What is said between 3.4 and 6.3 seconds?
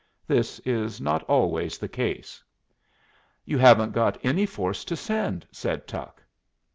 "You haven't got any force to send," said Tuck.